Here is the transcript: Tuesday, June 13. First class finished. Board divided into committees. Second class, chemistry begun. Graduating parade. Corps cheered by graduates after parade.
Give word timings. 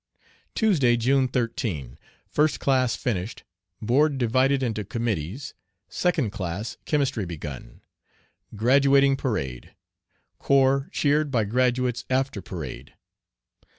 Tuesday, 0.55 0.97
June 0.97 1.27
13. 1.27 1.95
First 2.25 2.59
class 2.59 2.95
finished. 2.95 3.43
Board 3.83 4.17
divided 4.17 4.63
into 4.63 4.83
committees. 4.83 5.53
Second 5.89 6.31
class, 6.31 6.77
chemistry 6.85 7.23
begun. 7.23 7.81
Graduating 8.55 9.15
parade. 9.15 9.75
Corps 10.39 10.89
cheered 10.91 11.29
by 11.29 11.43
graduates 11.43 12.03
after 12.09 12.41
parade. 12.41 12.95